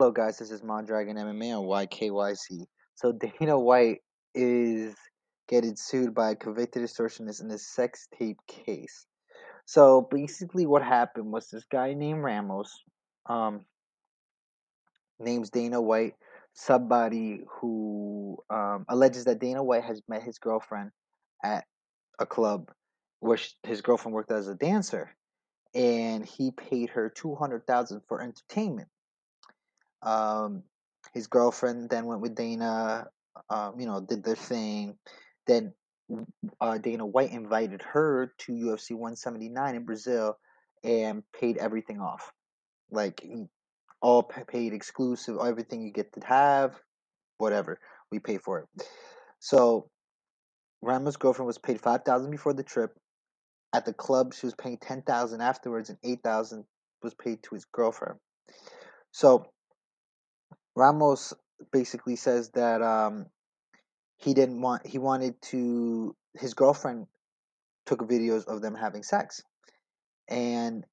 Hello, 0.00 0.12
guys. 0.12 0.38
This 0.38 0.52
is 0.52 0.62
Mondragon 0.62 1.16
MMA 1.16 1.58
on 1.58 1.88
YKYC. 1.88 2.66
So 2.94 3.10
Dana 3.40 3.58
White 3.58 3.98
is 4.32 4.94
getting 5.48 5.74
sued 5.74 6.14
by 6.14 6.30
a 6.30 6.36
convicted 6.36 6.84
extortionist 6.84 7.42
in 7.42 7.50
a 7.50 7.58
sex 7.58 8.06
tape 8.16 8.38
case. 8.46 9.06
So 9.64 10.06
basically, 10.08 10.66
what 10.66 10.84
happened 10.84 11.32
was 11.32 11.48
this 11.48 11.64
guy 11.64 11.94
named 11.94 12.22
Ramos, 12.22 12.72
um, 13.28 13.64
names 15.18 15.50
Dana 15.50 15.82
White, 15.82 16.14
somebody 16.52 17.40
who 17.60 18.38
um, 18.50 18.86
alleges 18.88 19.24
that 19.24 19.40
Dana 19.40 19.64
White 19.64 19.82
has 19.82 20.00
met 20.08 20.22
his 20.22 20.38
girlfriend 20.38 20.92
at 21.42 21.64
a 22.20 22.24
club 22.24 22.70
where 23.18 23.38
she, 23.38 23.50
his 23.64 23.80
girlfriend 23.80 24.14
worked 24.14 24.30
as 24.30 24.46
a 24.46 24.54
dancer, 24.54 25.10
and 25.74 26.24
he 26.24 26.52
paid 26.52 26.90
her 26.90 27.08
two 27.08 27.34
hundred 27.34 27.66
thousand 27.66 28.02
for 28.06 28.22
entertainment. 28.22 28.86
Um, 30.02 30.62
his 31.14 31.26
girlfriend 31.26 31.90
then 31.90 32.06
went 32.06 32.20
with 32.20 32.34
Dana. 32.34 33.08
Um, 33.50 33.78
you 33.78 33.86
know, 33.86 34.00
did 34.00 34.24
their 34.24 34.36
thing. 34.36 34.96
Then 35.46 35.72
uh, 36.60 36.78
Dana 36.78 37.06
White 37.06 37.30
invited 37.30 37.82
her 37.82 38.32
to 38.38 38.52
UFC 38.52 38.92
179 38.92 39.74
in 39.74 39.84
Brazil 39.84 40.36
and 40.84 41.22
paid 41.38 41.56
everything 41.56 42.00
off, 42.00 42.32
like 42.90 43.24
all 44.00 44.22
paid 44.22 44.72
exclusive, 44.72 45.38
everything 45.44 45.82
you 45.82 45.92
get 45.92 46.12
to 46.12 46.26
have, 46.26 46.74
whatever 47.38 47.80
we 48.10 48.18
pay 48.18 48.38
for 48.38 48.60
it. 48.60 48.86
So 49.40 49.90
Ramos' 50.82 51.16
girlfriend 51.16 51.46
was 51.46 51.58
paid 51.58 51.80
five 51.80 52.04
thousand 52.04 52.30
before 52.30 52.52
the 52.52 52.62
trip. 52.62 52.92
At 53.74 53.84
the 53.84 53.92
club, 53.92 54.34
she 54.34 54.46
was 54.46 54.54
paying 54.54 54.78
ten 54.78 55.02
thousand 55.02 55.40
afterwards, 55.40 55.90
and 55.90 55.98
eight 56.02 56.22
thousand 56.22 56.64
was 57.02 57.14
paid 57.14 57.42
to 57.44 57.54
his 57.54 57.64
girlfriend. 57.66 58.18
So 59.12 59.46
Ramos 60.78 61.34
basically 61.72 62.14
says 62.14 62.50
that 62.50 62.82
um, 62.82 63.26
he 64.16 64.32
didn't 64.32 64.60
want 64.60 64.86
he 64.86 64.98
wanted 64.98 65.40
to 65.42 66.14
his 66.34 66.54
girlfriend 66.54 67.06
took 67.84 68.00
videos 68.00 68.44
of 68.46 68.62
them 68.62 68.76
having 68.76 69.02
sex, 69.02 69.42
and 70.28 70.84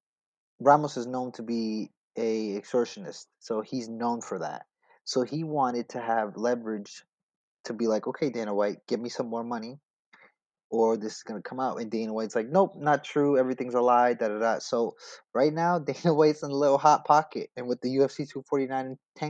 Ramos 0.60 0.98
is 0.98 1.06
known 1.06 1.34
to 1.34 1.44
be 1.44 1.92
a 2.18 2.60
extortionist, 2.60 3.26
so 3.40 3.62
he's 3.62 3.88
known 3.88 4.22
for 4.22 4.40
that. 4.40 4.66
So 5.04 5.22
he 5.22 5.44
wanted 5.44 5.90
to 5.90 6.02
have 6.02 6.36
leverage 6.36 7.04
to 7.66 7.74
be 7.74 7.86
like, 7.86 8.08
okay, 8.08 8.32
Dana 8.32 8.56
White, 8.56 8.88
give 8.88 9.00
me 9.00 9.10
some 9.10 9.28
more 9.28 9.44
money, 9.44 9.78
or 10.72 10.98
this 10.98 11.18
is 11.18 11.24
gonna 11.24 11.42
come 11.42 11.60
out. 11.60 11.80
And 11.80 11.92
Dana 11.92 12.14
White's 12.14 12.36
like, 12.36 12.50
nope, 12.50 12.74
not 12.76 13.04
true. 13.04 13.38
Everything's 13.38 13.76
a 13.76 13.82
lie. 13.82 14.14
Da 14.14 14.30
da 14.30 14.40
da. 14.40 14.60
So 14.60 14.96
right 15.34 15.54
now, 15.54 15.80
Dana 15.92 16.14
White's 16.14 16.44
in 16.44 16.52
a 16.52 16.56
little 16.56 16.78
hot 16.78 17.06
pocket, 17.06 17.50
and 17.56 17.68
with 17.68 17.82
the 17.82 17.90
UFC 17.90 18.28
249 18.28 18.86
and 18.86 18.98
10 19.18 19.24